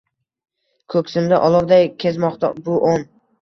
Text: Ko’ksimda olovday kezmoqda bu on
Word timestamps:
Ko’ksimda 0.93 1.39
olovday 1.49 1.85
kezmoqda 2.05 2.51
bu 2.65 2.81
on 2.95 3.07